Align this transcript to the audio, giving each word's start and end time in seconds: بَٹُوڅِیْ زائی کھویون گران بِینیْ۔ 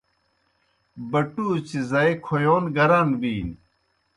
بَٹُوڅِیْ 1.11 1.79
زائی 1.89 2.13
کھویون 2.25 2.63
گران 2.75 3.07
بِینیْ۔ 3.19 3.55